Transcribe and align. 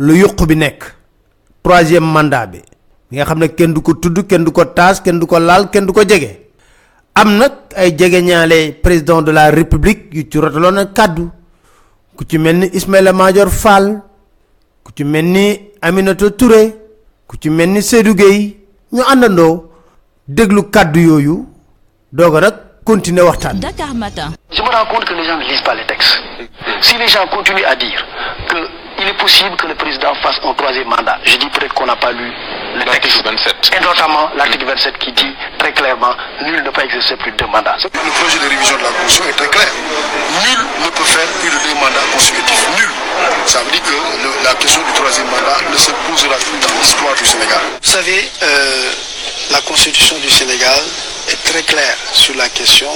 lu 0.00 0.14
yuq 0.16 0.46
bi 0.48 0.56
nekk. 0.56 0.80
Troisième 1.62 2.04
mandat 2.04 2.46
bi. 2.46 2.60
Bi 3.10 3.16
nga 3.16 3.24
xam 3.24 3.38
ne 3.38 3.46
kenn 3.48 3.74
du 3.74 3.80
ko 3.82 3.94
tudd 3.94 4.26
kenn 4.26 4.44
du 4.44 4.50
ko 4.52 4.64
taas 4.64 5.00
kenn 5.04 5.18
du 5.20 5.26
ko 5.26 5.38
laal 5.38 5.68
kenn 5.70 5.86
du 5.86 5.92
ko 5.92 6.02
jege. 6.08 6.30
Am 7.14 7.36
nag 7.38 7.52
ay 7.76 7.94
jege 7.98 8.22
ñaale 8.22 8.72
président 8.82 9.20
de 9.22 9.30
la 9.32 9.50
république 9.50 10.08
yu 10.14 10.24
ci 10.30 10.38
rotaloon 10.38 10.78
ak 10.78 10.94
kàddu. 10.94 11.28
Ku 12.16 12.24
ci 12.28 12.38
mel 12.38 12.56
ni 12.56 12.66
Ismaïla 12.72 13.12
Madior 13.12 13.50
Fall 13.50 14.00
ku 14.84 14.90
ci 14.96 15.04
mel 15.04 15.24
ni 15.24 15.46
Aminata 15.82 16.30
Touré 16.30 16.62
ku 17.26 17.36
ci 17.40 17.50
mel 17.50 17.68
ni 17.70 17.82
Seydou 17.82 18.14
Gueye 18.14 18.56
ñu 18.92 19.02
àndandoo 19.02 19.70
déglu 20.28 20.70
kàddu 20.70 21.00
yooyu 21.00 21.46
doog 22.12 22.40
nag 22.40 22.54
continuer 22.84 23.24
waxtaan 23.26 23.60
Dakar 23.60 23.94
Matin. 23.94 24.32
Je 24.50 24.62
me 24.62 24.68
rends 24.68 24.86
compte 24.90 25.04
que 25.04 25.14
les 25.14 25.24
gens 25.26 25.36
ne 25.36 25.44
lisent 25.44 25.62
pas 25.62 25.74
les 25.74 25.86
textes. 25.86 26.20
Si 26.80 26.96
les 26.96 27.08
gens 27.08 27.26
continuent 27.30 27.64
à 27.66 27.76
dire 27.76 28.04
que 28.48 28.56
il 29.00 29.08
est 29.08 29.14
possible 29.18 29.56
que 29.56 29.66
le 29.66 29.74
président 29.74 30.14
fasse 30.22 30.36
un 30.44 30.52
troisième 30.54 30.88
mandat, 30.88 31.18
je 31.24 31.36
dis 31.36 31.48
peut-être 31.50 31.74
qu'on 31.74 31.86
n'a 31.86 31.96
pas 31.96 32.12
lu 32.12 32.30
le 32.74 32.84
texte. 32.84 33.22
27. 33.24 33.70
Et 33.76 33.80
notamment 33.84 34.30
l'article 34.36 34.64
27 34.66 34.98
qui 34.98 35.12
dit 35.12 35.34
très 35.58 35.72
clairement 35.72 36.14
nul 36.42 36.62
ne 36.62 36.70
peut 36.70 36.82
exercer 36.82 37.16
plus 37.16 37.32
de 37.32 37.36
deux 37.36 37.46
mandats. 37.46 37.76
Le 37.82 37.88
projet 38.20 38.38
de 38.38 38.48
révision 38.48 38.76
de 38.78 38.82
la 38.82 38.88
Constitution 38.90 39.24
est 39.28 39.32
très 39.36 39.48
clair. 39.48 39.68
Nul 40.44 40.58
ne 40.84 40.90
peut 40.90 41.04
faire 41.04 41.26
plus 41.40 41.50
de 41.50 41.58
deux 41.68 41.74
mandats 41.74 42.06
consécutifs. 42.12 42.66
Nul. 42.76 42.88
Ça 43.46 43.58
veut 43.62 43.70
dire 43.70 43.82
que 43.82 43.90
le- 43.90 44.44
la 44.44 44.54
question 44.54 44.80
du 44.82 44.92
troisième 44.92 45.26
mandat 45.26 45.58
ne 45.70 45.76
se 45.76 45.90
posera 46.08 46.36
plus 46.36 46.58
dans 46.66 46.74
l'histoire 46.80 47.14
du 47.14 47.24
Sénégal. 47.26 47.60
Vous 47.82 47.90
savez, 47.90 48.30
euh, 48.42 48.90
la 49.50 49.60
Constitution 49.62 50.16
du 50.18 50.30
Sénégal 50.30 50.80
est 51.28 51.44
très 51.44 51.62
claire 51.62 51.96
sur 52.12 52.34
la 52.36 52.48
question 52.48 52.90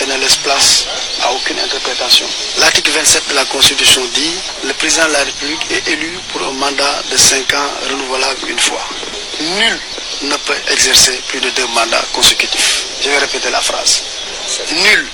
et 0.00 0.06
ne 0.06 0.16
laisse 0.18 0.36
place 0.36 0.84
à 1.22 1.32
aucune 1.32 1.58
interprétation. 1.58 2.26
L'article 2.58 2.90
27 2.92 3.28
de 3.30 3.34
la 3.34 3.44
Constitution 3.46 4.02
dit 4.14 4.34
le 4.64 4.72
président 4.74 5.06
de 5.08 5.12
la 5.12 5.24
République 5.24 5.66
est 5.70 5.88
élu 5.88 6.18
pour 6.32 6.42
un 6.46 6.52
mandat 6.52 7.02
de 7.10 7.16
5 7.16 7.52
ans 7.54 7.70
renouvelable 7.90 8.48
une 8.48 8.58
fois. 8.58 8.82
Nul 9.40 9.80
ne 10.22 10.36
peut 10.36 10.56
exercer 10.70 11.20
plus 11.28 11.40
de 11.40 11.50
deux 11.50 11.66
mandats 11.68 12.04
consécutifs. 12.12 12.84
Je 13.02 13.08
vais 13.10 13.18
répéter 13.18 13.50
la 13.50 13.60
phrase. 13.60 14.02
Nul 14.72 15.08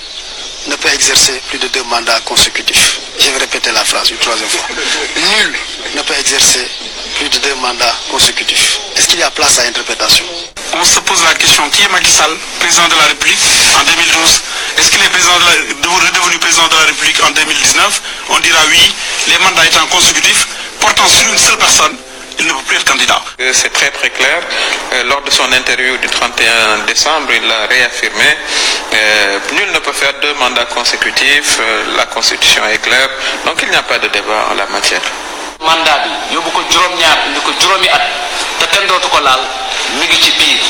ne 0.67 0.77
peut 0.77 0.89
exercer 0.93 1.41
plus 1.49 1.59
de 1.59 1.69
deux 1.69 1.85
mandats 1.85 2.21
consécutifs. 2.25 2.99
Je 3.19 3.31
vais 3.31 3.39
répéter 3.39 3.71
la 3.73 3.85
phrase 3.85 4.11
une 4.11 4.19
troisième 4.19 4.49
fois. 4.49 4.67
Nul 5.17 5.59
ne 5.95 6.03
peut 6.03 6.15
exercer 6.19 6.67
plus 7.17 7.29
de 7.31 7.39
deux 7.39 7.55
mandats 7.57 7.95
consécutifs. 8.11 8.79
Est-ce 8.97 9.09
qu'il 9.09 9.19
y 9.19 9.23
a 9.23 9.31
place 9.31 9.59
à 9.59 9.63
interprétation? 9.63 10.25
On 10.75 10.85
se 10.85 11.01
pose 11.01 11.25
la 11.25 11.35
question 11.35 11.69
qui 11.71 11.83
est 11.83 11.89
Macky 11.89 12.11
Sall, 12.11 12.31
président 12.61 12.87
de 12.89 12.95
la 12.95 13.07
République 13.09 13.39
en 13.81 13.85
2012 13.85 14.43
Est-ce 14.79 14.91
qu'il 14.91 15.03
est 15.03 15.09
président 15.09 15.39
de 15.39 15.89
redevenu 15.89 16.39
président 16.39 16.67
de 16.69 16.75
la 16.75 16.85
République 16.87 17.17
en 17.25 17.31
2019 17.31 18.03
On 18.31 18.39
dira 18.41 18.59
oui, 18.69 18.95
les 19.29 19.39
mandats 19.39 19.65
étant 19.65 19.87
consécutifs, 19.87 20.47
portant 20.81 21.09
sur 21.09 21.33
une 21.33 21.39
seule 21.39 21.57
personne, 21.57 21.97
il 22.39 22.47
ne 22.47 22.53
peut 22.53 22.63
plus 22.67 22.77
être 22.77 22.85
candidat. 22.91 23.23
Euh, 23.41 23.51
C'est 23.55 23.73
très 23.73 23.91
très 23.91 24.11
clair. 24.11 24.43
Euh, 24.93 25.05
lors 25.05 25.23
de 25.23 25.31
son 25.31 25.51
interview 25.53 25.97
du 25.97 26.09
31 26.09 26.85
décembre, 26.87 27.33
il 27.35 27.47
l'a 27.49 27.67
réaffirmé. 27.67 28.29
Euh, 28.93 29.39
nul 29.53 29.73
ne 29.73 29.79
peut 29.79 29.93
faire 29.93 30.13
deux 30.21 30.35
mandats 30.35 30.67
consécutifs. 30.67 31.61
La 31.97 32.05
Constitution 32.07 32.63
est 32.67 32.83
claire. 32.83 33.09
Donc 33.47 33.59
il 33.63 33.71
n'y 33.71 33.77
a 33.77 33.83
pas 33.83 33.99
de 33.99 34.09
débat 34.09 34.49
en 34.51 34.55
la 34.55 34.67
matière. 34.67 35.01
Mandat 35.67 36.01
bi 36.07 36.35
yóbbu 36.35 36.51
ko 36.51 36.61
juróom-ñaar 36.71 37.19
indi 37.27 37.41
ko 37.43 37.51
juróomi 37.61 37.89
at 37.91 38.03
te 38.59 38.65
kenn 38.73 38.87
dootu 38.89 39.09
ko 39.09 39.19
laal 39.21 39.43
mi 39.99 40.07
ngi 40.07 40.19
ci 40.23 40.31
biir. 40.39 40.61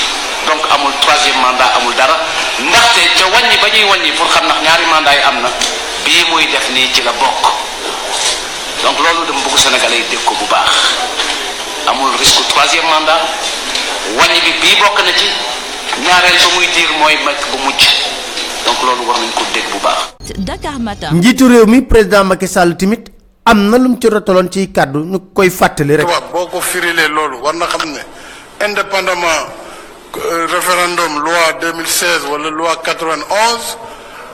Donc 0.47 0.63
amul 0.71 0.93
troisième 1.03 1.41
mandat 1.43 1.71
amul 1.77 1.95
dara. 1.99 2.17
Ndaxte 2.63 3.01
ca 3.19 3.25
wàññi 3.33 3.57
ba 3.63 3.69
ñuy 3.75 3.85
wàññi 3.91 4.13
pour 4.17 4.29
xam 4.31 4.45
ndax 4.47 4.59
ñaari 4.63 4.87
mandat 4.93 5.15
yi 5.19 5.23
am 5.29 5.37
na 5.43 5.49
bii 6.05 6.25
muy 6.31 6.47
def 6.47 6.67
nii 6.75 6.89
ci 6.95 7.03
la 7.03 7.13
bokk. 7.13 7.43
Donc 8.83 8.97
loolu 9.03 9.27
dama 9.27 9.41
bëgg 9.45 9.59
Sénégalais 9.59 9.99
yi 9.99 10.05
dégg 10.11 10.25
ko 10.25 10.35
bu 10.39 10.47
baax. 10.51 10.71
Amul 11.89 12.11
risque 12.19 12.47
troisième 12.49 12.87
mandat. 12.87 13.21
Wàññi 14.19 14.41
bi 14.47 14.53
bii 14.63 14.77
bokk 14.83 14.99
na 15.05 15.13
ci. 15.19 15.27
Ñaareel 16.05 16.37
ba 16.43 16.49
muy 16.55 16.67
diir 16.75 16.91
mooy 17.01 17.17
mag 17.25 17.39
bu 17.51 17.57
mujj. 17.67 17.83
Donc 18.67 18.79
loolu 18.87 19.03
war 19.09 19.19
nañ 19.19 19.31
ko 19.35 19.43
dégg 19.55 19.67
bu 19.73 19.79
baax. 19.83 20.01
Dakar 20.39 20.79
Matin. 20.79 21.11
njiitu 21.13 21.49
réew 21.49 21.67
mi 21.67 21.83
président 21.83 22.23
Macky 22.25 22.47
Sall 22.47 22.77
timit 22.77 23.05
am 23.47 23.71
na 23.71 23.77
lu 23.79 23.89
mu 23.91 23.97
ci 24.01 24.09
rotaloon 24.09 24.51
ci 24.51 24.71
kàddu 24.73 24.99
ñu 25.05 25.33
koy 25.33 25.49
ne 25.49 26.05
indépendamment 28.65 29.27
euh, 30.17 30.47
référendum 30.47 31.21
loi 31.23 31.53
2016 31.61 32.25
wala 32.31 32.51
loi 32.51 32.77
91 32.83 33.79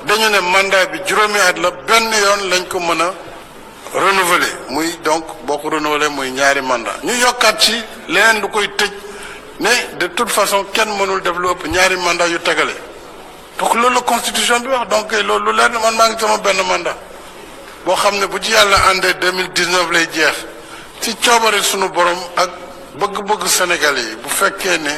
dañu 0.06 0.28
ne 0.30 0.40
mandat 0.40 0.86
bi 0.92 1.00
juróomi 1.06 1.38
at 1.38 1.58
la 1.58 1.70
benn 1.86 2.10
yoon 2.10 2.48
lañ 2.50 2.64
ko 2.68 2.78
mën 2.80 3.00
a 3.02 3.12
muy 4.70 4.96
donc 5.04 5.24
boo 5.46 5.58
ko 5.58 5.68
mandat. 6.62 7.02
Ne 9.60 9.68
de 9.98 10.06
toute 10.08 10.30
façon 10.30 10.64
kenn 10.72 10.88
mënul 10.98 11.20
def 11.20 11.36
ñaari 11.68 11.96
mandat 11.96 12.28
yu 12.28 12.38
tegale. 12.38 12.72
Donc 13.58 13.74
la 13.74 14.00
constitution 14.00 14.60
bi 14.60 14.68
wax 14.68 14.88
donc 14.88 15.12
loolu 15.22 15.50
lu 15.52 15.56
leer 15.56 15.68
mandat 16.66 16.96
boo 17.84 17.94
xam 17.96 18.14
ne 18.18 18.26
bu 18.26 18.38
ci 18.38 18.50
yàlla 18.52 18.76
àndee 18.90 19.14
deux 19.20 19.32
mille 19.32 19.48
dix 19.54 19.66
neuf 19.68 19.90
lay 19.90 20.06
jeex 20.12 20.36
ci 21.00 21.14
coobare 21.16 21.62
sunu 21.62 21.88
borom 21.88 22.18
ak 22.36 22.50
bëgg-bëgg 22.98 23.46
Sénégalais 23.46 24.02
yi 24.10 24.16
bu 24.22 24.28
fekkee 24.28 24.78
ne 24.78 24.94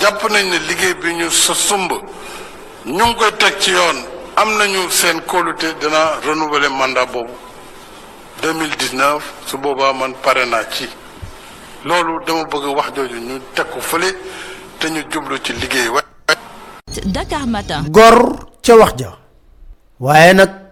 jàpp 0.00 0.22
nañ 0.30 0.44
ne 0.50 0.58
liggéey 0.68 0.94
bi 0.94 1.14
ñu 1.14 1.30
sa 1.30 1.54
sumb 1.54 1.92
ñu 2.86 3.04
ngi 3.06 3.14
koy 3.16 3.32
teg 3.38 3.58
ci 3.58 3.70
yoon 3.70 3.98
am 4.36 4.56
nañu 4.58 4.90
seen 4.90 5.20
kóolute 5.26 5.74
dina 5.80 6.18
renouveler 6.24 6.70
mandat 6.70 7.06
boobu 7.12 7.32
deux 8.42 8.52
mille 8.54 8.74
dix 8.78 8.92
neuf 8.92 9.22
su 9.46 9.56
boobaa 9.58 9.92
man 9.92 10.14
pare 10.22 10.44
naa 10.46 10.64
ci 10.70 10.88
loolu 11.84 12.24
dama 12.26 12.44
bëgg 12.44 12.64
wax 12.76 12.92
jooju 12.96 13.18
ñu 13.20 13.40
teg 13.54 13.66
ko 13.70 13.80
fële 13.80 14.10
te 14.78 14.88
ñu 14.90 15.02
jublu 15.10 15.38
ci 15.42 15.52
liggéey 15.52 15.88
wa 15.88 16.02
Dakar 17.06 17.46
Matin. 17.46 17.84
gor 17.90 18.46
ca 18.62 18.74
wax 18.76 18.92
ja 18.98 19.12
waaye 20.00 20.32
nag 20.34 20.63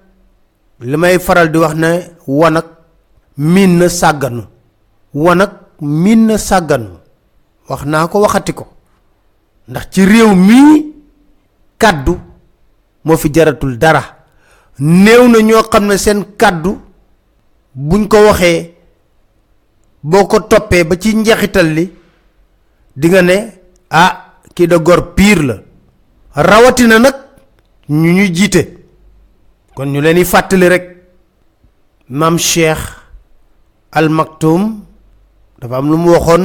li 0.83 0.97
may 0.97 1.19
faral 1.19 1.49
di 1.51 1.59
wax 1.59 1.75
ne 1.75 1.91
wanag 2.27 2.65
miin 3.37 3.79
na 3.79 3.89
sàgganu. 3.89 4.43
Wanag 5.15 5.51
miin 5.81 6.27
na 6.27 6.37
sàgganu. 6.39 6.99
Wax 7.69 7.85
naa 7.85 8.07
ko 8.09 8.21
waxati 8.21 8.53
ko. 8.53 8.67
Ndax 9.69 9.87
ci 9.91 10.05
réew 10.05 10.35
mii 10.35 10.93
kàddu 11.79 12.19
moo 13.05 13.17
fi 13.17 13.29
jaratul 13.33 13.79
dara. 13.79 14.03
Néew 14.79 15.29
na 15.29 15.39
ñoo 15.41 15.63
xam 15.71 15.87
ne 15.87 15.97
seen 15.97 16.25
buñ 17.75 18.07
ko 18.09 18.17
waxee 18.27 18.75
boo 20.03 20.27
ko 20.27 20.39
ba 20.89 20.97
ci 21.01 21.15
njeexital 21.17 21.67
li 21.75 21.91
di 22.97 23.09
nga 23.09 23.23
ne 23.23 23.37
ah 23.91 24.35
kii 24.55 24.67
da 24.67 24.79
gor 24.79 25.15
piir 25.15 25.43
la. 25.43 25.55
Rawatina 26.35 26.99
nag 26.99 27.15
ñu 27.89 28.13
ñu 28.13 28.35
jiite 28.35 28.82
kon 29.75 29.87
ñu 29.93 30.01
leen 30.01 30.25
fàttali 30.33 30.67
rek 30.69 30.85
maam 32.19 32.37
cheikh 32.39 32.83
al 33.99 34.09
maktoum 34.19 34.63
dafa 35.61 35.77
am 35.79 35.87
lu 35.91 35.97
mu 35.97 36.11
waxoon 36.15 36.45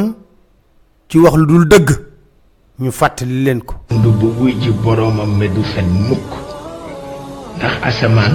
ci 1.10 1.18
wax 1.24 1.36
lu 1.40 1.46
dul 1.50 1.66
dëgg 1.72 1.90
ñu 2.82 2.92
fàttali 3.00 3.44
leen 3.46 3.60
ko. 3.68 3.74
Du 4.04 4.10
bu 4.20 4.28
wuy 4.40 4.54
boroomam 4.84 5.32
me 5.40 5.48
du 5.56 5.62
fen 5.74 5.86
mukk 6.08 6.30
ndax 7.58 7.76
asamaan 7.88 8.34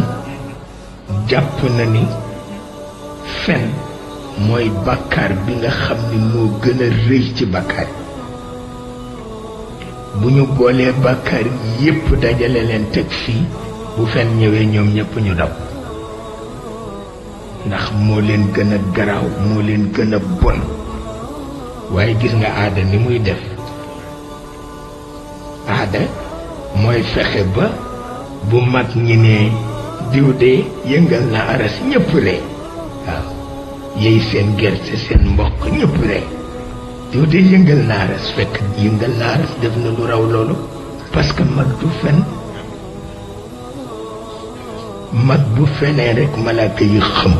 jàpp 1.29 1.59
na 1.77 1.85
ni 1.94 2.03
fen 3.44 3.65
mooy 4.47 4.67
bàkkaar 4.87 5.33
bi 5.47 5.53
nga 5.61 5.71
xam 5.83 5.99
ni 6.11 6.17
moo 6.33 6.49
gën 6.62 6.81
a 6.87 6.89
rëy 7.09 7.25
ci 7.37 7.44
bàkkaar 7.55 7.89
bu 10.21 10.27
ñu 10.37 10.44
boolee 10.56 10.93
bàkkaar 11.05 11.47
yépp 11.81 12.06
dajale 12.23 12.61
leen 12.69 12.85
teg 12.93 13.09
fii 13.21 13.44
bu 13.97 14.06
fen 14.12 14.29
ñëwee 14.39 14.67
ñoom 14.73 14.89
ñépp 14.94 15.12
ñu 15.25 15.35
daw. 15.41 15.50
ndax 17.67 17.85
moo 18.06 18.21
leen 18.29 18.44
gën 18.55 18.71
a 18.77 18.79
garaaw 18.97 19.27
moo 19.49 19.62
leen 19.69 19.85
gën 19.94 20.15
a 20.15 20.19
bon. 20.41 20.59
waaye 21.94 22.15
gis 22.21 22.35
nga 22.41 22.49
aada 22.62 22.83
ni 22.91 22.97
muy 23.05 23.19
def. 23.27 23.43
aada 25.77 26.00
mooy 26.83 27.03
fexe 27.12 27.43
ba 27.55 27.67
bu 28.49 28.59
mag 28.73 28.89
ñi 29.06 29.17
ne 29.25 29.37
diw 30.12 30.29
de 30.41 30.53
yëngal 30.91 31.25
na 31.33 31.41
aras 31.53 31.75
ñépp 31.89 32.11
ree. 32.25 32.41
waaw 33.06 33.27
yey 34.03 34.19
seen 34.29 34.49
gerte 34.61 34.94
seen 35.05 35.23
mboq 35.35 35.59
ñépp 35.77 35.97
ree. 36.09 36.25
diw 37.12 37.25
de 37.33 37.39
yëngal 37.50 37.81
na 37.89 37.94
aras 38.05 38.25
fekk 38.37 38.55
yëngal 38.85 39.12
na 39.19 39.27
aras 39.35 39.53
def 39.61 39.75
na 39.83 39.91
lu 39.97 40.03
raw 40.11 40.23
loolu. 40.33 40.56
parce 41.12 41.33
mag 41.56 41.69
du 41.81 41.89
fen 42.00 42.19
mag 45.12 45.41
bu 45.56 45.67
fenee 45.79 46.12
rek 46.17 46.32
malaaka 46.44 46.85
yi 46.85 47.00
xëm 47.00 47.35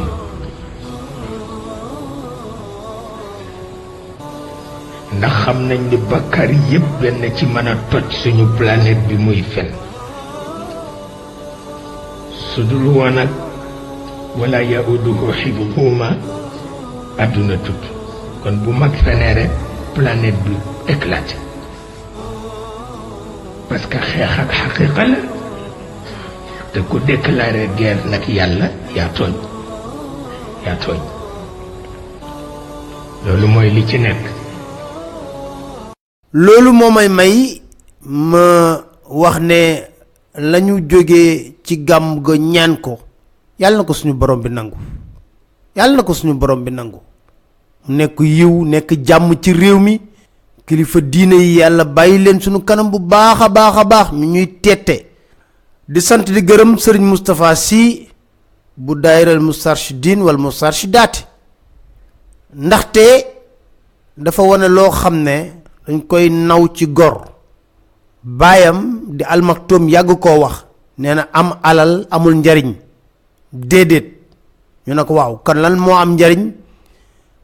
ndax 5.19 5.35
xam 5.45 5.59
nañ 5.69 5.81
ni 5.91 5.97
bakkar 6.11 6.51
yépp 6.71 6.85
benn 7.01 7.23
ci 7.37 7.45
mën 7.47 7.67
a 7.73 7.75
toj 7.91 8.05
suñu 8.21 8.45
planète 8.59 9.03
bi 9.09 9.17
muy 9.25 9.43
fen 9.53 9.69
su 12.51 12.63
dul 12.69 12.87
woon 12.97 13.19
ak 13.19 13.29
wala 14.39 14.59
yauduhu 14.63 15.27
xibuhuma 15.41 16.09
àdduna 17.23 17.57
tudd 17.65 17.83
kon 18.43 18.57
bu 18.65 18.71
mag 18.73 18.93
fenee 19.05 19.35
rek 19.39 19.51
planète 19.95 20.39
bi 20.45 20.55
éclaté 20.93 21.37
parce 23.69 23.87
que 23.87 23.99
xeex 23.99 24.33
ak 24.43 24.51
xaqiqa 24.59 25.05
la 25.13 25.19
te 26.73 26.81
ku 26.89 26.99
déclaré 27.05 27.69
guerre 27.77 28.01
nag 28.11 28.25
yàlla 28.29 28.67
yaa 28.97 29.09
tooñ 29.17 29.33
yaa 30.65 30.77
tooñ. 30.77 30.99
Loolu 33.25 33.47
mooy 33.49 33.71
li 33.71 33.87
ci 33.87 33.99
may 37.09 37.61
ma 38.07 38.81
wax 39.09 39.39
ne 39.41 39.61
lañu 40.35 40.81
jógee 40.89 41.57
ci 41.63 41.77
gàmm 41.85 42.23
ga 42.23 42.37
ñaan 42.37 42.81
ko. 42.81 42.99
Yàlla 43.59 43.79
na 43.79 43.85
ko 43.85 43.93
suñu 43.93 44.15
borom 44.15 44.41
bi 44.41 44.49
nangu. 44.49 44.77
Yàlla 45.77 45.97
na 45.97 46.03
ko 46.03 46.15
suñu 46.15 46.35
borom 46.35 46.65
bi 46.65 46.71
nangu. 46.73 47.01
Nekk 47.89 48.19
yiw 48.21 48.65
nekk 48.65 48.93
jàmm 49.05 49.35
ci 49.43 49.53
mi. 49.79 50.01
Kilifa 50.67 51.01
diine 51.01 51.35
yi 51.37 51.61
suñu 52.41 52.65
kanam 52.65 52.91
bu 52.91 52.99
baax 52.99 53.41
a 53.43 53.49
baax 53.85 54.13
ñuy 54.13 54.47
di 55.89 56.01
sant 56.01 56.25
di 56.31 56.43
gërëm 56.43 56.77
sëriñ 56.79 57.03
Moustapha 57.03 57.55
Sy 57.57 58.09
bu 58.77 58.95
daayiral 58.95 59.41
Moustarchidine 59.41 60.23
wala 60.23 60.39
Moustarchidaati 60.39 61.25
ndaxte 62.55 63.05
dafa 64.17 64.43
wane 64.43 64.69
loo 64.69 64.91
xam 64.91 65.15
ne 65.23 65.37
dañ 65.87 66.01
koy 66.07 66.29
naw 66.31 66.63
ci 66.75 66.87
gor. 66.87 67.25
Baayam 68.23 68.79
di 69.19 69.25
almaktoom 69.25 69.89
yàgg 69.89 70.19
koo 70.21 70.39
wax 70.41 70.65
am 71.33 71.59
alal 71.63 72.07
amul 72.11 72.35
njariñ. 72.37 72.75
Déedéet. 73.53 74.07
Ñu 74.87 74.95
ne 74.95 75.05
ko 75.05 75.15
waaw 75.15 75.43
kan 75.45 75.55
lan 75.59 75.77
moo 75.79 75.95
am 75.97 76.15
njariñ? 76.15 76.53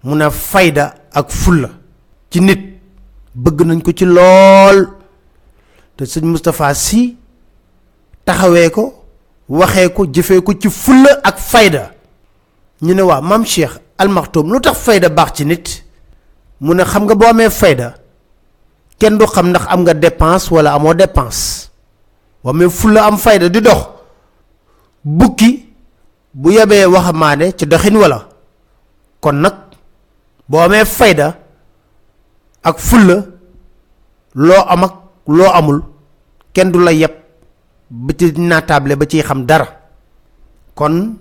Mu 0.04 0.14
ne 0.14 0.30
fayda 0.30 0.94
ak 1.12 1.30
fulla 1.30 1.70
ci 2.30 2.40
nit. 2.40 2.60
Bëgg 3.34 3.60
nañ 3.66 3.82
ko 3.82 3.92
ci 3.92 4.04
lool. 4.04 4.88
Te 5.96 6.04
sëñ 6.04 6.24
Moustapha 6.24 6.72
Sy 6.74 7.16
taxawee 8.28 8.68
ko 8.76 8.84
waxee 9.48 9.88
ko 9.96 10.02
jëfee 10.14 10.40
ko 10.44 10.52
ci 10.60 10.68
fulla 10.70 11.12
ak 11.24 11.38
fayda. 11.38 11.82
Ñu 12.82 12.92
ne 12.94 13.02
waaw 13.02 13.22
maam 13.22 13.44
Cheikh 13.44 13.72
almaktoom 13.98 14.52
lu 14.52 14.60
tax 14.60 14.76
fayda 14.86 15.08
baax 15.08 15.30
ci 15.36 15.44
nit? 15.46 15.66
Mu 16.60 16.74
ne 16.74 16.84
xam 16.84 17.04
nga 17.04 17.14
boo 17.14 17.28
amee 17.28 17.50
fayda 17.50 17.94
kenn 18.98 19.18
du 19.18 19.24
xam 19.26 19.48
ndax 19.50 19.64
am 19.72 19.80
nga 19.82 19.94
dépense 19.94 20.50
wala 20.54 20.74
amoo 20.74 20.94
dépense. 20.94 21.70
Boo 22.44 22.50
amee 22.50 22.68
fulla 22.68 23.06
am 23.06 23.16
fayda 23.18 23.48
di 23.48 23.60
dox. 23.60 23.80
Bukki 25.04 25.50
bu 26.34 26.50
yebee 26.52 26.84
waxamaane 26.86 27.52
ci 27.56 27.64
doxin 27.66 27.96
wala. 27.96 28.28
Kon 29.20 29.32
nag 29.40 29.54
boo 30.48 30.60
amee 30.60 30.84
fayda 30.84 31.34
ak 32.62 32.76
fulla 32.78 33.16
loo 34.34 34.62
am 34.68 34.84
ak 34.84 34.94
loo 35.26 35.50
amul 35.58 35.80
kenn 36.52 36.70
du 36.72 36.78
la 36.80 36.92
yeb 36.92 37.12
ba 37.90 38.12
ci 38.18 38.32
naataable 38.36 38.96
ba 38.96 39.06
ciy 39.06 39.22
xam 39.22 39.44
dara. 39.46 39.66
Kon 40.74 41.16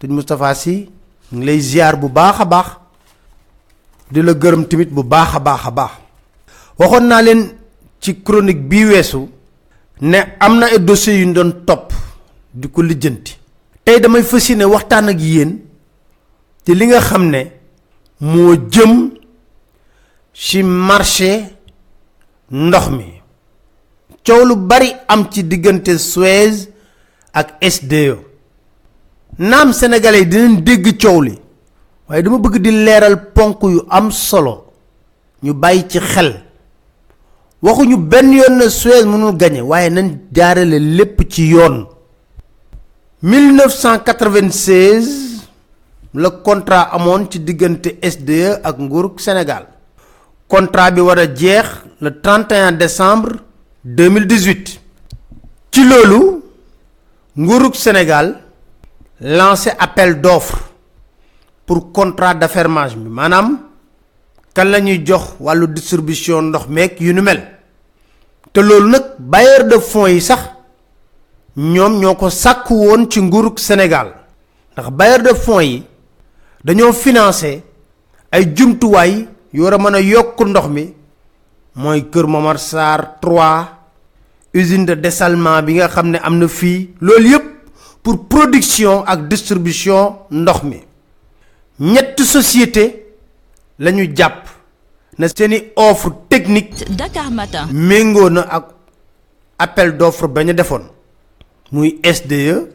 sëñ 0.00 0.10
Moustapha 0.12 0.54
Sy 0.54 0.88
ngi 1.32 1.44
lay 1.44 1.60
ziar 1.60 1.96
bu 1.96 2.08
baax 2.08 2.40
baax 2.46 2.66
di 4.10 4.20
la 4.22 4.32
gërëm 4.34 4.64
tamit 4.68 4.90
bu 4.90 5.02
baax 5.02 5.34
a 5.34 5.40
baax 5.40 5.66
a 5.66 5.70
baax. 5.70 5.90
Waxoon 6.78 7.52
ci 8.00 8.22
chronique 8.22 8.68
ne 10.00 10.18
am 10.40 10.58
na 10.58 10.66
ay 10.66 10.78
dossiers 10.80 11.18
yu 11.20 11.32
doon 11.32 11.64
topp 11.64 11.92
di 12.52 12.68
ko 12.68 12.82
lijjanti. 12.82 13.38
Tey 13.84 14.00
damay 14.00 14.22
fas 14.22 14.48
yéene 14.48 14.64
waxtaan 14.64 15.08
ak 15.08 15.20
yéen 15.20 15.60
te 16.64 16.72
li 16.74 16.86
nga 16.86 17.00
xam 17.00 17.24
ne 17.30 17.42
jëm 18.70 19.10
ci 20.32 20.62
marché 20.62 21.56
ndox 22.50 22.88
mi 22.90 23.21
coow 24.26 24.44
lu 24.44 24.56
bari 24.56 24.92
am 25.08 25.28
ci 25.30 25.42
Suez 25.98 26.68
ak 27.32 27.56
SDE 27.62 28.18
naam 29.38 29.72
sénégalais 29.72 30.18
yi 30.20 30.26
dinañ 30.26 30.60
dégg 30.62 30.98
coow 31.00 31.22
li 31.22 31.38
bëgg 32.38 32.58
di 32.60 32.70
am 33.88 34.10
solo 34.10 34.66
ñu 35.42 35.54
bàyyi 35.54 35.88
ci 35.88 35.98
xel. 36.00 36.42
Waxuñu 37.62 37.96
benn 37.96 38.32
yoon 38.34 38.58
na 38.58 38.68
Suez 38.68 39.04
mënul 39.06 39.36
gañe 39.38 39.60
waaye 39.62 39.90
nañ 39.90 40.18
jaarale 40.34 40.78
lépp 40.78 41.22
ci 41.30 41.46
yoon. 41.54 41.86
1996 43.22 45.46
la 46.14 46.30
contrat 46.30 46.90
ci 47.30 47.38
SDE 48.02 48.58
ak 48.64 48.78
nguurug 48.78 49.20
Sénégal. 49.20 49.66
Contrat 50.48 50.90
bi 50.90 51.00
war 51.00 51.18
a 51.18 51.26
jeex 51.32 51.66
le 52.00 52.10
31 52.20 52.72
décembre 52.72 53.30
2018 53.84 54.80
ci 55.72 55.82
loolu 55.84 56.42
nguurug 57.36 57.74
Sénégal 57.74 58.38
lancé 59.20 59.70
appel 59.76 60.20
d'offre 60.20 60.70
pour 61.66 61.90
contrat 61.92 62.34
d'affermage 62.34 62.96
bi. 62.96 63.08
Maanaam 63.08 63.58
kan 64.54 64.66
la 64.70 64.78
jox 65.04 65.34
distribution 65.66 66.42
ndox 66.42 66.68
meeg 66.68 67.00
yu 67.00 67.12
mel. 67.22 67.42
De 68.54 69.78
fonds 69.80 70.06
yi 70.08 70.20
sax 70.20 70.40
ñoom 71.56 71.98
ñoo 71.98 72.14
ko 72.14 72.30
sàkku 72.30 72.74
ci 73.10 73.20
Sénégal. 73.58 74.14
De 74.76 75.34
fonds 75.34 75.60
yi 75.60 75.82
dañoo 76.64 76.92
financé 76.92 77.64
ay 78.30 78.54
a 79.94 80.02
ndox 80.46 80.68
mooy 81.74 82.02
Kër 82.10 82.26
Momar 82.26 82.58
Sarr 82.58 83.18
3 83.20 83.68
usine 84.54 84.84
de 84.86 84.94
dessalement 84.94 85.62
bi 85.62 85.74
nga 85.74 85.88
xam 85.88 86.10
ne 86.10 86.18
am 86.22 86.38
na 86.38 86.48
fii 86.48 86.94
loolu 87.00 87.28
yépp 87.28 87.46
pour 88.02 88.26
production 88.28 89.04
ak 89.06 89.28
distribution 89.28 90.16
ndox 90.30 90.62
mi 90.62 90.80
ñetti 91.80 92.24
société 92.24 93.06
lañu 93.78 94.04
jàpp 94.16 94.48
na 95.18 95.28
seeni 95.28 95.72
offre 95.76 96.10
technique 96.28 96.84
Dakar 96.96 97.30
Matin. 97.30 97.66
méngoo 97.72 98.28
na 98.30 98.42
ak 98.42 98.64
appel 99.58 99.96
d'offre 99.96 100.26
ba 100.28 100.44
ñu 100.44 100.52
defoon 100.54 100.82
muy 101.72 102.00
SDE 102.04 102.68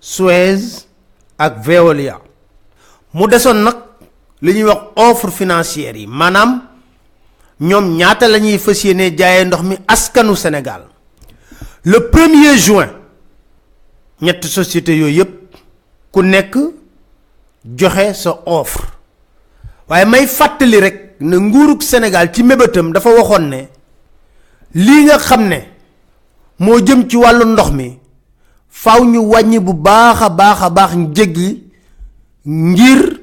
Suez 0.00 0.86
ak 1.38 1.64
Veolia 1.64 2.20
mu 3.14 3.26
desoon 3.28 3.62
nag 3.64 3.76
li 4.42 4.52
ñuy 4.54 4.64
wax 4.68 4.82
offre 4.96 5.30
financière 5.30 5.96
yi 5.96 6.06
maanaam 6.06 6.62
ñoom 7.62 7.96
ñaata 7.96 8.26
la 8.28 8.38
ñuy 8.38 8.58
fas 8.58 8.82
mi 9.62 9.76
askanu 9.86 10.34
Sénégal. 10.36 10.82
Le 11.84 11.98
premier 12.10 12.58
juin 12.58 12.90
ñetti 14.20 14.48
société 14.48 14.96
yooyu 14.96 15.24
ku 16.12 16.22
nekk 16.22 16.56
joxe 17.78 18.14
sa 18.14 18.42
offre. 18.46 18.84
May 19.88 20.26
rek 20.80 21.16
ne 21.20 21.36
nguurug 21.38 21.82
sénégal 21.82 22.32
ci 22.34 22.42
mébétam 22.42 22.92
dafa 22.92 23.10
ne 23.48 23.68
lii 24.74 25.04
nga 25.04 25.18
xam 25.18 25.48
ne 25.48 25.58
jëm 26.86 27.08
ci 27.08 27.16
ndox 27.44 27.70
mi 27.72 27.98
yi 31.36 31.70
ngir 32.46 33.20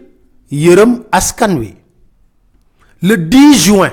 askan 1.12 1.60
le 3.02 3.16
10 3.18 3.66
juin 3.66 3.92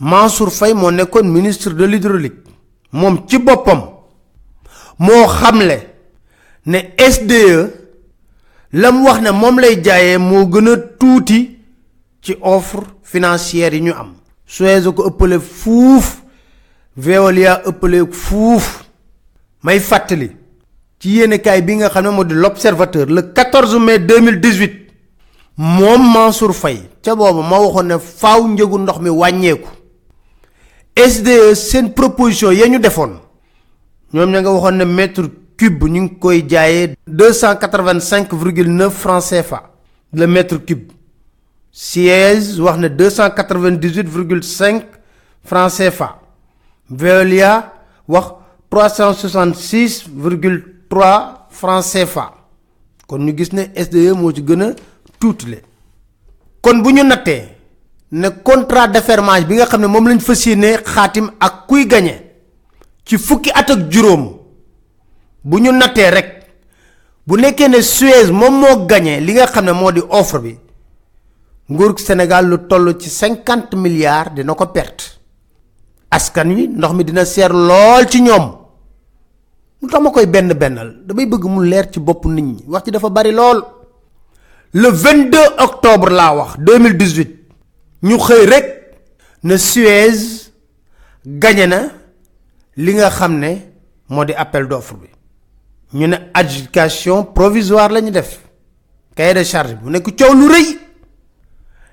mansour 0.00 0.50
fay 0.52 0.74
moo 0.74 0.90
ministre 1.24 1.70
de 1.70 1.84
l'hydraulique. 1.84 2.44
Moom 2.92 3.26
ci 3.28 3.38
boppam 3.38 3.82
moo 4.98 5.26
xamle 5.26 5.78
ne 6.66 6.78
sde 7.10 7.70
lam 8.72 9.04
wax 9.04 9.20
ne 9.20 9.30
moom 9.30 9.58
lay 9.60 9.80
jaayee 9.82 10.18
moo 10.18 10.46
gën 10.46 10.68
a 10.68 10.76
tuuti 10.98 11.58
ci 12.22 12.36
offre 12.40 12.82
financière 13.02 13.74
yi 13.74 13.80
ñu 13.82 13.92
am. 13.92 14.14
Suez 14.46 14.82
ko 14.94 15.08
ëppale 15.08 15.38
fuuf 15.40 16.22
veolia 16.96 17.62
ëppale 17.66 18.06
fuuf. 18.12 18.86
May 19.66 19.80
fàttali 19.80 20.30
ci 21.00 21.10
yéenekaay 21.18 21.62
bi 21.62 21.74
nga 21.76 21.88
xam 21.90 22.04
ne 22.04 22.10
moo 22.10 22.24
l'observateur 22.24 23.06
le 23.06 23.22
14 23.32 23.78
mai 23.80 23.98
2018 23.98 24.86
moom 25.56 26.02
mansour 26.12 26.54
fay 26.54 26.78
ca 27.02 27.14
boobu 27.16 27.42
ma 27.42 27.58
waxoon 27.58 27.86
ne 27.88 27.98
faaw 27.98 28.46
njëgu 28.48 28.78
ndox 28.78 28.98
mi 29.00 29.10
wàññeeku 29.10 29.68
sde 30.96 31.54
seen 31.54 31.92
proposition 31.92 32.52
ya 32.52 32.66
ñu 32.68 32.78
defoon 32.78 33.18
ñoom 34.12 34.30
ña 34.30 34.40
nga 34.40 34.50
waxoon 34.50 34.76
ne 34.78 34.84
mètre 34.84 35.22
cube 35.58 35.86
koy 36.20 36.42
jaayee 36.48 36.94
285,9 37.08 38.90
francs 38.90 39.28
CFA 39.30 39.70
le 40.12 40.26
mètre 40.26 40.56
cube. 40.64 40.92
Suez 41.78 42.58
wax 42.58 42.78
ne 42.78 42.88
298,5 42.88 44.82
francs 45.44 45.76
CFA 45.76 46.18
Veolia 46.88 47.72
wax 48.08 48.24
366,3 48.70 51.48
francs 51.50 51.92
CFA 51.92 52.32
kon 53.06 53.18
ñu 53.26 53.36
gis 53.36 53.52
ne 53.52 53.66
SDE 53.76 54.12
moo 54.16 54.32
ci 54.32 54.42
gën 54.42 54.62
a 54.62 54.70
tuutile 55.20 55.60
kon 56.62 56.80
bu 56.82 56.90
ñu 56.92 57.02
nattee 57.04 57.55
ne 58.12 58.28
contrat 58.42 58.88
d'affermage 58.88 59.46
bi 59.46 59.54
nga 59.56 59.66
xam 59.66 59.80
ne 59.80 59.86
lañ 60.08 60.20
fas 60.20 60.46
yéene 60.46 60.78
ak 61.40 61.66
kuy 61.66 61.86
ci 63.04 63.18
fukki 63.18 63.50
at 63.54 63.70
ak 63.70 63.88
ne 67.68 67.80
Suez 67.82 68.30
moom 68.30 68.60
moo 68.60 68.86
gañe 68.86 69.20
li 69.20 69.32
nga 69.32 69.46
offre 70.10 70.38
bi 70.40 70.58
Sénégal 71.98 72.46
lu 72.48 72.58
toll 72.68 72.96
ci 72.98 73.10
cinquante 73.10 73.74
milliards 73.76 74.30
dina 74.34 74.54
ko 74.54 74.66
perte. 74.66 75.04
Askan 76.10 76.54
wi 76.54 76.68
ndox 76.68 76.92
mi 76.94 77.04
dina 77.04 77.24
seer 77.24 77.50
lool 77.52 78.06
ci 78.08 78.20
ñoom. 78.22 78.46
Lu 79.82 79.88
tax 79.88 80.00
ma 80.00 80.10
benn 80.26 80.52
bennal? 80.54 81.02
Damay 81.04 81.26
bëgg 81.26 81.44
mu 81.44 81.62
leer 81.66 81.90
ci 81.90 81.98
bopp 82.00 82.24
nit 82.26 82.42
ñi. 82.42 82.64
Wax 82.68 82.84
ci 82.84 82.90
le 84.72 84.88
22 84.90 85.38
octobre 85.58 86.10
laa 86.10 86.34
wax 86.34 86.56
2018 86.58 87.45
ñu 88.02 88.18
xëy 88.18 88.46
rek 88.46 88.66
ne 89.42 89.56
Suez 89.56 90.50
gañe 91.24 91.66
na 91.66 91.88
li 92.76 92.92
nga 92.94 93.10
xam 93.10 93.38
ne 93.38 93.72
moo 94.08 94.24
di 94.24 94.32
appel 94.32 94.66
d'offre 94.68 94.94
bi. 94.96 95.08
Ñu 95.94 96.06
ne 96.08 96.16
adjudication 96.34 97.24
provisoire 97.24 97.90
la 97.92 98.00
ñu 98.00 98.10
def. 98.10 98.40
Cahier 99.14 99.34
de 99.34 99.42
charge 99.44 99.74
bu 99.76 99.90
nekk 99.90 100.16
coow 100.18 100.34
lu 100.34 100.48
rëy. 100.48 100.78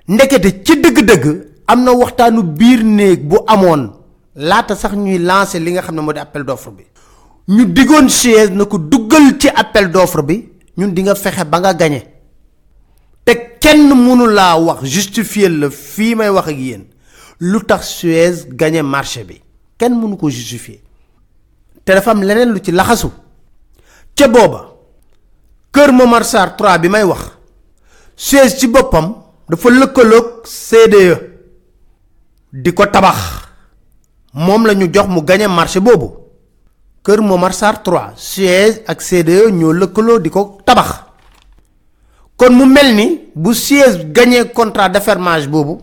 Ndekete 0.07 0.63
ci 0.63 0.79
dëgg-dëgg 0.81 1.25
am 1.67 1.83
na 1.83 1.91
waxtaanu 1.93 2.43
biir 2.43 2.83
néeg 2.83 3.27
bu 3.27 3.38
amoon 3.48 3.93
laata 4.36 4.75
sax 4.75 4.93
ñuy 4.95 5.17
lancer 5.19 5.62
li 5.62 5.72
nga 5.72 5.81
xam 5.81 5.95
ne 5.95 6.01
moo 6.01 6.13
di 6.13 6.19
appel 6.19 6.43
d'offre 6.43 6.72
bi. 6.72 6.83
Ñu 7.48 7.65
diggoon 7.65 8.10
Suez 8.10 8.50
na 8.50 8.65
ko 8.65 8.77
duggal 8.77 9.38
ci 9.39 9.48
appel 9.50 9.89
d'offre 9.91 10.22
bi. 10.24 10.50
Ñun 10.77 10.93
di 10.93 11.03
nga 11.03 11.15
fexe 11.15 11.45
ba 11.45 11.60
nga 11.60 11.74
gañe 11.74 12.12
te 13.25 13.34
kenn 13.60 13.88
mënu 13.94 14.27
laa 14.34 14.58
wax 14.60 14.84
justifier 14.89 15.50
la 15.51 15.70
fii 15.70 16.15
may 16.15 16.30
wax 16.30 16.48
ak 16.48 16.58
yéen. 16.58 16.84
Lu 17.39 17.60
Suez 17.82 18.46
gañe 18.48 18.82
marché 18.82 19.24
bi? 19.24 19.42
Kenn 19.77 19.94
mënu 20.00 20.15
ko 20.18 20.30
justifier. 20.30 20.80
Te 21.84 21.94
dafa 21.94 22.12
am 22.12 22.22
leneen 22.24 22.51
lu 22.53 22.60
ci 22.63 22.72
laxasu. 22.72 23.12
Ca 24.15 24.27
booba 24.27 24.70
kër 25.74 25.92
Momar 25.92 26.24
Sarr 26.24 26.56
3 26.56 26.77
bi 26.80 26.88
may 26.89 27.03
wax 27.03 27.32
Suez 28.15 28.56
ci 28.60 28.68
boppam 28.68 29.15
dafa 29.50 29.70
lëkkaloog 29.70 30.44
CDE 30.46 31.15
di 32.53 32.72
ko 32.74 32.86
tabax. 32.86 33.18
Moom 34.34 34.65
la 34.65 34.74
ñu 34.74 34.88
jox 34.94 35.08
mu 35.10 35.22
gañe 35.24 35.48
marché 35.48 35.80
boobu. 35.80 36.24
Kër 37.03 37.20
Momar 37.22 37.53
Sarr 37.53 37.82
3 37.84 38.13
Suez 38.15 38.82
ak 38.88 39.01
CDE 39.01 39.51
ñoo 39.51 39.74
lëkkaloo 39.74 40.20
di 40.20 40.30
ko 40.30 40.62
tabax 40.65 41.02
kon 42.43 42.53
mu 42.59 42.65
mel 42.65 42.93
ni 42.95 43.05
bu 43.35 43.53
Suez 43.53 43.97
gañee 44.12 44.51
contrat 44.53 44.89
d'affermage 44.89 45.47
boobu 45.47 45.77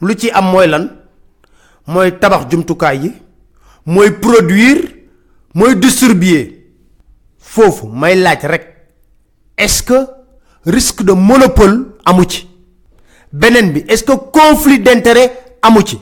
lu 0.00 0.14
ci 0.14 0.30
am 0.30 0.50
mooy 0.50 0.66
lan? 0.68 0.90
Mooy 1.86 2.18
tabax 2.18 2.50
jumtukaay 2.50 2.98
yi 2.98 3.12
mooy 3.86 4.10
produire 4.10 4.82
mooy 5.54 5.74
distribuer. 5.76 6.52
Foofu 7.38 7.86
may 7.88 8.14
laaj 8.16 8.44
rek 8.44 8.64
est-ce 9.56 9.82
que 9.82 10.06
risque 10.66 11.02
de 11.02 11.12
monopole 11.12 11.96
amu 12.04 12.24
ci? 12.28 12.46
Beneen 13.32 13.72
bi 13.72 13.84
est-ce 13.88 14.04
que 14.04 14.12
conflit 14.12 14.80
d'intérêt 14.80 15.56
amu 15.62 15.80
ci? 15.86 15.98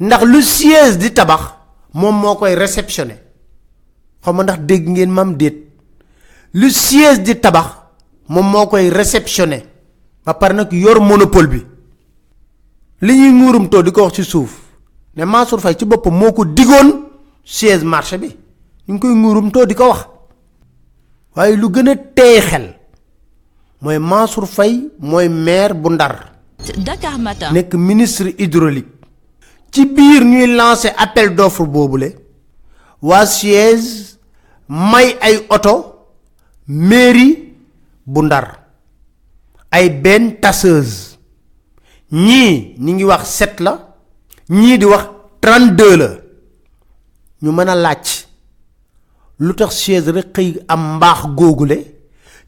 Ndax 0.00 0.24
lu 0.24 0.42
Suez 0.42 0.96
di 0.98 1.10
tabax 1.14 1.40
moom 1.94 2.14
moo 2.20 2.34
koy 2.36 2.54
réceptionner. 2.54 3.16
Xaw 4.22 4.32
ma 4.34 4.42
ndax 4.42 4.58
dégg 4.60 4.86
ngeen 4.88 5.10
mam 5.10 5.34
déet. 5.36 5.56
Lu 6.52 6.70
Suez 6.70 7.18
di 7.20 7.40
tabax 7.40 7.81
moom 8.32 8.46
moo 8.50 8.66
koy 8.66 8.88
réceptionner. 8.90 9.62
Ba 10.24 10.34
pare 10.34 10.54
nag 10.54 10.72
yor 10.72 11.00
monopole 11.00 11.46
bi. 11.48 11.60
Li 13.00 13.12
ñuy 13.18 13.32
nguurum 13.32 13.68
too 13.68 13.82
di 13.82 13.90
ko 13.92 14.02
wax 14.04 14.14
ci 14.14 14.22
suuf 14.24 14.52
ne 15.16 15.24
Mansour 15.24 15.60
Faye 15.60 15.76
ci 15.76 15.84
boppam 15.84 16.14
moo 16.14 16.32
ko 16.32 16.44
digoon 16.44 16.88
Suez 17.44 17.82
marché 17.82 18.18
bi. 18.18 18.28
Ñu 18.88 18.94
ngi 18.94 19.00
koy 19.00 19.14
nguurum 19.14 19.50
too 19.50 19.66
di 19.66 19.74
ko 19.74 19.88
wax. 19.88 20.06
Waaye 21.36 21.56
lu 21.56 21.68
gën 21.70 21.88
a 21.88 21.96
teey 21.96 22.40
xel 22.40 22.76
mooy 23.80 23.98
Mansour 23.98 24.46
Faye 24.46 24.88
mooy 24.98 25.28
maire 25.28 25.74
bu 25.74 25.90
Ndar. 25.90 26.32
Dakar 26.78 27.18
Matin. 27.18 27.52
nekk 27.52 27.74
ministre 27.74 28.34
hydraulique. 28.38 28.88
Ci 29.72 29.84
biir 29.86 30.22
ñuy 30.24 30.46
lancer 30.54 30.94
appel 30.96 31.34
d'offre 31.34 31.66
boobule 31.66 32.14
waa 33.02 33.26
Suez 33.26 34.16
may 34.68 35.16
ay 35.20 35.44
oto 35.50 36.06
mairie 36.68 37.51
bu 38.12 38.22
Ndar. 38.24 38.46
Ay 39.70 39.88
benn 40.04 40.40
tasseuse. 40.40 41.18
Ñii 42.12 42.76
ñi 42.78 42.92
ngi 42.92 43.04
wax 43.04 43.24
sept 43.38 43.60
la 43.60 43.72
ñii 44.50 44.78
di 44.78 44.84
wax 44.84 45.04
trente-deux 45.40 45.96
la. 45.96 46.08
Ñu 47.42 47.52
mën 47.52 47.68
a 47.68 47.74
laaj 47.74 48.26
Suez 49.70 50.04
rek 50.14 50.28
xëy 50.34 50.60
am 50.68 50.96
mbaax 50.96 51.20
googule? 51.36 51.78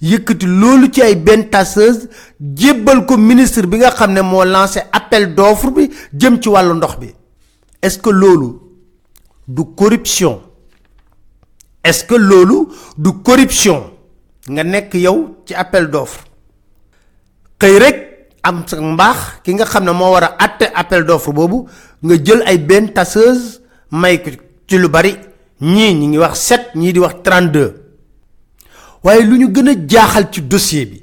Yëkkati 0.00 0.47
loolu 0.47 0.90
ci 0.92 1.02
ay 1.02 1.16
benn 1.16 1.49
tasseuse 1.50 2.09
jébbal 2.40 3.06
ko 3.06 3.16
ministre 3.16 3.66
bi 3.66 3.78
nga 3.78 3.90
xam 3.90 4.12
ne 4.12 4.21
moo 4.21 4.44
lancé 4.44 4.80
appel 4.92 5.35
d'offre 5.35 5.71
bi 5.73 5.88
jëm 6.12 6.40
ci 6.42 6.49
wàllu 6.49 6.75
ndox 6.75 6.99
bi. 7.00 7.09
Est-ce 7.83 7.99
que 7.99 8.11
loolu 8.11 8.59
du 9.49 9.62
corruption? 9.76 10.42
Est-ce 11.83 12.04
que 12.04 12.14
loolu 12.14 12.68
du 12.99 13.11
corruption? 13.23 13.93
Nga 14.48 14.62
nekk 14.64 14.94
yow 14.94 15.36
ci 15.46 15.54
appel 15.54 15.88
d'offre. 15.90 16.24
Xëy 17.58 17.78
rek 17.78 17.98
am 18.42 18.64
sa 18.68 18.80
mbaax 18.80 19.40
ki 19.42 19.54
nga 19.54 19.64
xam 19.64 19.84
ne 19.84 19.92
moo 19.92 20.10
war 20.12 20.24
a 20.24 20.36
àtte 20.44 20.68
appel 20.74 21.04
d'offre 21.04 21.32
boobu 21.32 21.66
nga 22.02 22.14
jël 22.24 22.42
ay 22.46 22.58
benn 22.58 22.92
tasseuse 22.92 23.60
may 23.90 24.18
ko 24.22 24.30
ci 24.68 24.78
lu 24.78 24.88
bari. 24.88 25.16
Ñii 25.60 25.94
ñi 25.94 26.06
ngi 26.08 26.18
wax 26.18 26.38
sept 26.38 26.74
ñii 26.74 26.92
di 26.92 26.98
wax 26.98 27.22
trente-deux. 27.22 27.72
Waaye 29.02 29.22
lu 29.22 29.36
ñu 29.38 29.48
gën 29.54 29.68
a 29.68 29.74
jaaxal 29.88 30.28
ci 30.32 30.42
dossier 30.42 30.86
bi 30.86 31.02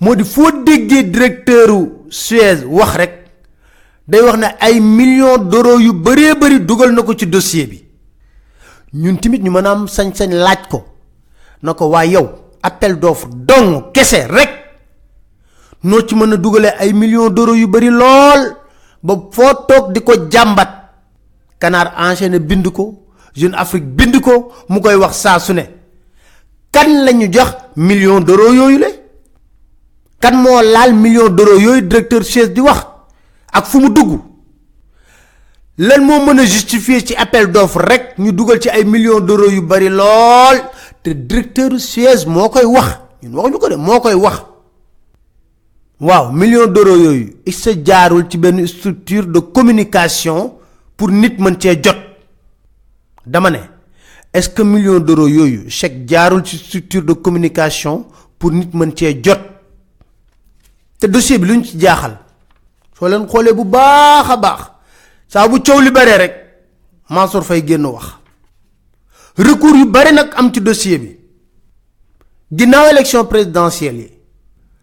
moo 0.00 0.14
di 0.16 0.24
foo 0.24 0.50
déggee 0.64 1.04
directeuru 1.10 2.04
Suez 2.10 2.64
wax 2.66 2.96
rek 2.96 3.14
day 4.08 4.20
wax 4.20 4.36
ne 4.38 4.46
ay 4.60 4.80
millions 4.80 5.38
d'euros 5.38 5.78
yu 5.80 5.92
bëree 5.92 6.34
bëri 6.34 6.60
dugal 6.60 6.92
na 6.92 7.02
ko 7.02 7.14
ci 7.14 7.26
dossier 7.26 7.66
bi. 7.66 7.84
Ñun 8.92 9.16
tamit 9.18 9.38
ñu 9.42 9.50
mën 9.50 9.66
a 9.66 9.70
am 9.70 9.86
sañ-sañ 9.88 10.30
laaj 10.32 10.68
ko 10.68 10.84
na 11.64 11.72
ko 11.74 11.88
waaye 11.88 12.12
yow 12.12 12.26
appel 12.62 12.98
d'offre 13.00 13.28
dong 13.48 13.90
kese 13.92 14.26
rek. 14.28 14.50
Noo 15.84 16.02
ci 16.06 16.14
mën 16.14 16.32
a 16.32 16.36
dugalee 16.36 16.74
ay 16.78 16.92
millions 16.92 17.30
d'euros 17.30 17.54
yu 17.56 17.66
bëri 17.66 17.88
lool 17.90 18.42
ba 19.02 19.14
foo 19.32 19.52
toog 19.68 19.92
di 19.92 20.00
ko 20.00 20.12
jàmbat. 20.30 20.70
Canard 21.58 21.92
enchaîné 21.98 22.38
bind 22.38 22.68
ko 22.72 23.00
Jeune 23.34 23.54
Afrique 23.54 23.84
bind 23.96 24.20
ko 24.20 24.52
mu 24.68 24.80
koy 24.80 24.94
wax 24.94 25.16
saa 25.16 25.38
su 25.38 25.52
ne. 25.52 25.64
Kan 26.70 27.04
lañu 27.04 27.32
jox 27.32 27.50
millions 27.76 28.20
d'euros 28.20 28.52
yooyu 28.54 28.78
le? 28.78 28.88
Kan 30.20 30.36
moo 30.36 30.60
laal 30.62 30.94
million 30.94 31.28
d'euros 31.28 31.58
yooyu 31.60 31.82
directeur 31.82 32.24
Suez 32.24 32.48
di 32.48 32.60
wax? 32.60 32.80
Ak 33.52 33.66
fu 33.66 33.78
mu 33.80 33.88
dugg? 33.90 34.20
Lan 35.78 36.04
moo 36.04 36.24
mën 36.26 36.38
a 36.40 36.44
justifier 36.44 37.00
ci 37.04 37.14
appel 37.16 37.50
d'offre 37.50 37.80
rek 37.80 38.18
ñu 38.18 38.32
dugal 38.32 38.60
ci 38.60 38.68
ay 38.68 38.84
millions 38.84 39.20
d'euros 39.20 39.50
yu 39.50 39.60
bari 39.62 39.88
lool 39.88 40.58
te 41.04 41.10
directeur 41.10 41.78
Suez 41.78 42.24
moo 42.26 42.48
koy 42.48 42.64
wax. 42.64 42.98
ñun 43.22 43.34
waxuñu 43.36 43.58
ko 43.58 43.68
de 43.68 43.76
moo 43.76 44.00
koy 44.00 44.14
wax. 44.14 44.42
waaw 46.00 46.32
millions 46.32 46.66
d'euros 46.66 46.96
yooyu 46.96 47.36
il 47.46 47.52
se 47.52 47.70
jaarul 47.84 48.26
ci 48.28 48.38
benn 48.38 48.66
structure 48.66 49.26
de 49.26 49.38
communication 49.38 50.54
pour 50.96 51.10
nit 51.10 51.36
mën 51.38 51.56
cee 51.60 51.78
jot. 51.82 51.96
dama 53.26 53.50
ne 53.50 53.58
est-ce 54.32 54.48
que 54.48 54.62
millions 54.62 54.98
d'euros 54.98 55.28
yooyu 55.28 55.68
chèque 55.70 56.08
jaarul 56.08 56.44
ci 56.44 56.56
structure 56.58 57.02
de 57.02 57.12
communication 57.12 58.06
pour 58.38 58.50
nit 58.52 58.68
mën 58.72 58.90
cee 58.96 59.20
jot? 59.22 59.38
te 60.98 61.06
dossier 61.06 61.38
bi 61.38 61.46
lu 61.48 61.58
ñu 61.58 61.64
ci 61.64 61.78
jaaxal 61.78 62.18
soo 62.98 63.08
leen 63.08 63.26
xoolee 63.28 63.52
bu 63.52 63.64
baax 63.64 64.30
a 64.30 64.36
baax 64.36 64.60
saa 65.28 65.48
bu 65.48 65.60
coow 65.62 65.80
li 65.80 65.90
bare 65.90 66.16
rek 66.16 66.34
Mansour 67.10 67.44
Faye 67.44 67.62
génn 67.66 67.84
wax 67.84 68.06
recours 69.36 69.76
yu 69.78 69.86
bare 69.86 70.12
nag 70.12 70.32
am 70.36 70.52
ci 70.52 70.60
dossier 70.60 70.98
bi. 70.98 71.16
Ginnaaw 72.52 72.90
élection 72.90 73.24
présidentielle 73.24 73.96
yi 73.98 74.10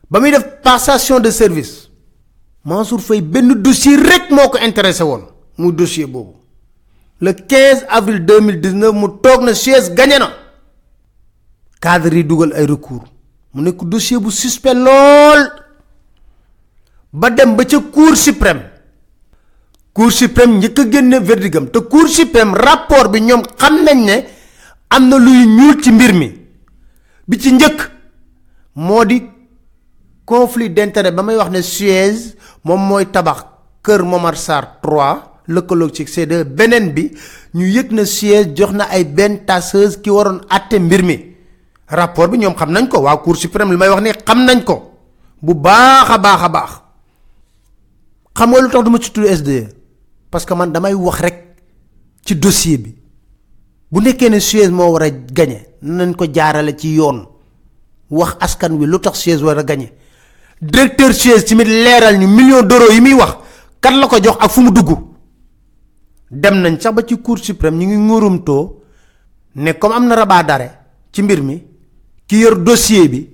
ba 0.09 0.19
muy 0.19 0.31
def 0.31 0.45
passation 0.63 1.19
de 1.19 1.29
service 1.31 1.89
Mansour 2.65 2.99
Faye 3.01 3.21
benn 3.21 3.53
dossier 3.61 3.95
rek 3.97 4.29
moo 4.29 4.49
ko 4.49 4.57
intéressé 4.61 5.03
woon 5.03 5.23
muy 5.57 5.71
dossier 5.73 6.05
boobu. 6.05 6.33
Le 7.21 7.33
15 7.33 7.85
avril 7.89 8.25
2019 8.25 8.93
mu 8.93 9.07
toog 9.21 9.43
na 9.43 9.53
Suez 9.53 9.89
gagné 9.93 10.17
na. 10.19 10.31
Cadre 11.79 12.15
yi 12.15 12.25
ay 12.55 12.65
recours. 12.65 13.03
Mu 13.53 13.61
nekk 13.63 13.83
dossier 13.85 14.19
bu 14.19 14.31
suspect 14.31 14.73
lool. 14.75 15.41
Ba 17.13 17.29
dem 17.29 17.55
ba 17.55 17.63
ca 17.65 17.77
cour 17.79 18.15
suprême. 18.17 18.61
Cour 19.93 20.11
suprême 20.11 20.57
njëkk 20.57 20.79
a 20.79 20.89
génne 20.91 21.19
verdigam 21.19 21.69
te 21.69 21.79
cour 21.79 22.07
suprême 22.07 22.53
rapport 22.53 23.09
bi 23.09 23.21
ñoom 23.21 23.41
xam 23.57 23.83
nañ 23.83 24.05
ne 24.05 24.23
am 24.91 25.07
luy 25.17 25.45
ñuul 25.47 25.81
ci 25.81 25.91
conflit 30.25 30.69
d'intérêt 30.69 31.11
ba 31.11 31.23
may 31.23 31.35
wax 31.35 31.49
ne 31.51 31.61
Suez 31.61 32.35
moom 32.63 32.79
mooy 32.87 33.05
tabax 33.11 33.43
kër 33.83 34.03
Momar 34.03 34.37
Sarr 34.37 34.79
3 34.83 35.47
lëkkaloog 35.47 35.91
ci 35.95 36.03
C2 36.05 36.43
beneen 36.45 36.91
bi 36.95 37.09
ñu 37.53 37.65
yëg 37.65 37.91
na 37.91 38.05
Suez 38.05 38.47
jox 38.55 38.71
na 38.73 38.85
ay 38.91 39.03
benn 39.05 39.45
tasseuse 39.45 39.99
ki 40.01 40.09
waroon 40.09 40.41
rapport 41.87 42.27
bi 42.29 42.37
ñoom 42.37 42.55
suprême 43.35 43.77
parce 50.31 50.45
que 50.45 50.53
man 50.53 50.71
damay 50.71 50.93
wax 50.93 51.19
rek 51.19 51.37
ci 52.25 52.35
dossier 52.35 53.00
bu 53.91 54.01
nekkee 54.01 54.29
ne 54.29 54.39
Suez 54.39 54.69
moo 54.69 54.91
war 54.93 55.03
a 55.03 55.09
gañe 55.09 55.67
nañ 55.81 56.15
ko 56.15 56.25
jaarale 56.33 56.75
ci 56.77 56.93
yoon. 56.95 57.27
Wax 58.09 58.35
askan 58.39 58.73
wi 58.79 58.85
lu 58.85 58.99
tax 58.99 59.19
Suez 59.19 59.41
war 59.41 59.57
a 59.57 59.63
gañe. 59.63 59.91
Directeur 60.61 61.13
Suez 61.13 61.43
tamit 61.45 61.65
leeral 61.67 62.17
ñu 62.19 62.27
million 62.27 62.61
d'euros 62.63 62.91
yi 62.93 63.01
muy 63.01 63.13
wax 63.13 63.37
kan 63.81 63.99
la 63.99 64.07
ko 64.07 64.17
jox 64.21 64.37
ak 64.39 64.51
fu 64.51 64.61
mu 64.61 64.71
dugg. 64.71 64.89
Dem 66.29 66.61
nañ 66.61 66.79
sax 66.79 66.93
ba 66.95 67.01
ci 67.05 67.21
cour 67.21 67.37
suprême 67.39 67.77
ñu 67.77 67.85
ngi 67.87 67.97
ngóorumtoo 67.97 68.81
ne 69.55 69.73
comme 69.77 69.93
am 69.95 70.07
na 70.07 70.15
rabat 70.15 70.49
ci 71.11 71.21
mbir 71.23 71.41
mi 71.41 71.63
ki 72.27 72.35
yor 72.37 72.57
dossier 72.63 73.07
bi 73.09 73.29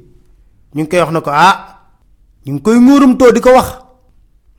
ñu 0.73 0.81
ngi 0.81 0.87
koy 0.89 0.99
wax 0.99 1.11
ne 1.11 1.21
ko 1.21 1.29
ah 1.31 1.89
ñu 2.45 2.53
ngi 2.53 2.61
koy 2.61 2.79
ngóorumtoo 2.79 3.31
di 3.31 3.39
ko 3.39 3.49
wax. 3.53 3.67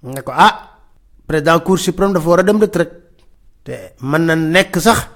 Ne 0.02 0.22
ko 0.22 0.32
ah 0.34 0.78
président 1.26 1.60
cour 1.60 1.78
suprême 1.78 2.12
dafa 2.12 2.28
war 2.28 2.38
a 2.40 2.42
dem 2.42 2.58
retraite. 2.60 2.94
Te 3.64 3.94
mën 4.00 4.24
na 4.26 4.34
nekk 4.36 4.78
sax 4.80 5.08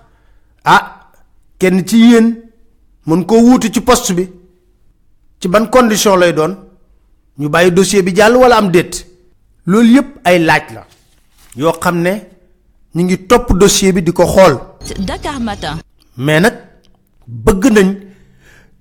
ah 0.64 1.11
kenn 1.59 1.85
ci 1.87 1.96
yéen 2.11 2.37
mën 3.07 3.25
koo 3.27 3.40
wuuti 3.40 3.70
ci 3.72 3.81
poste 3.81 4.12
bi. 4.14 4.29
Ci 5.42 5.48
ban 5.48 5.66
condition 5.66 6.16
lay 6.16 6.33
doon? 6.33 6.55
Ñu 7.38 7.48
bàyyi 7.48 7.72
dossier 7.72 8.03
bi 8.03 8.14
jàll 8.14 8.37
wala 8.37 8.57
am 8.59 8.70
déet? 8.70 9.07
Loolu 9.66 9.88
yépp 9.94 10.09
ay 10.25 10.38
laaj 10.38 10.62
la 10.75 10.87
yoo 11.57 11.72
xam 11.81 12.01
ne 12.01 12.12
ñu 12.94 13.03
ngi 13.05 13.27
topp 13.27 13.53
dossier 13.55 13.92
bi 13.92 14.03
di 14.03 14.12
ko 14.12 14.25
xool. 14.27 14.59
Dakar 14.98 15.40
Matin. 15.40 15.79
mais 16.16 16.40
nag 16.40 16.55
bëgg 17.27 17.64
nañ 17.72 17.96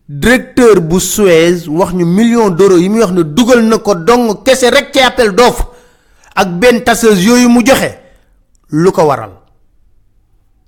directeur 0.07 0.81
bu 0.81 0.99
Suez 0.99 1.67
wax 1.67 1.93
ñu 1.93 2.05
million 2.05 2.49
d'euros 2.49 2.77
yi 2.77 2.89
muy 2.89 2.99
wax 3.01 3.11
ne 3.11 3.23
dugal 3.23 3.61
na 3.63 3.77
ko 3.79 3.95
dong 3.95 4.43
kese 4.43 4.69
rek 4.69 4.91
ci 4.93 4.99
appel 4.99 5.31
d'offre 5.33 5.67
ak 6.35 6.47
benn 6.59 6.83
tasseuse 6.83 7.23
yooyu 7.23 7.49
mu 7.49 7.65
joxe. 7.65 7.97
Lu 8.69 8.91
ko 8.91 9.01
waral 9.07 9.31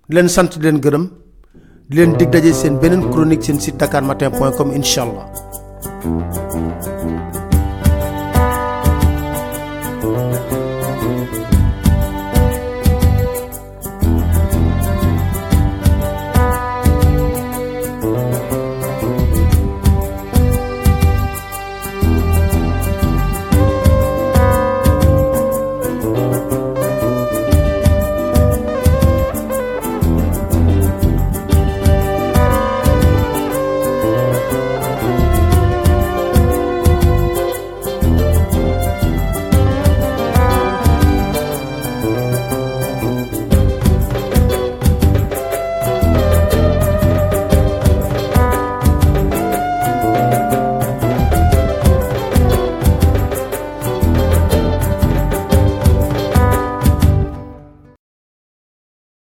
di 0.08 0.14
len 0.16 0.28
sante 0.28 0.60
di 0.60 0.66
len 0.68 0.80
gërëm 0.84 1.06
di 1.90 1.96
len 1.98 2.12
dig 2.20 2.30
dajé 2.34 2.52
sen 2.62 2.76
benen 2.82 3.04
chronique 3.12 3.46
sen 3.46 3.60
site 3.64 3.78
dakarmatin.com 3.80 4.70
inshallah 4.80 5.26